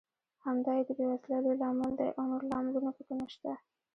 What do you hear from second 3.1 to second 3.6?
نشته.